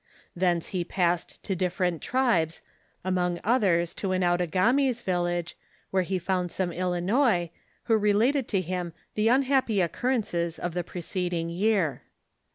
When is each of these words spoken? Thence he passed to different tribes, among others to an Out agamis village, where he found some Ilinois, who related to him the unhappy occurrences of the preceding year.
Thence 0.35 0.69
he 0.69 0.83
passed 0.83 1.43
to 1.43 1.55
different 1.55 2.01
tribes, 2.01 2.63
among 3.05 3.39
others 3.43 3.93
to 3.93 4.13
an 4.13 4.23
Out 4.23 4.39
agamis 4.39 5.03
village, 5.03 5.55
where 5.91 6.01
he 6.01 6.17
found 6.17 6.51
some 6.51 6.71
Ilinois, 6.71 7.51
who 7.83 7.95
related 7.99 8.47
to 8.47 8.61
him 8.61 8.93
the 9.13 9.27
unhappy 9.27 9.79
occurrences 9.79 10.57
of 10.57 10.73
the 10.73 10.83
preceding 10.83 11.49
year. 11.51 12.01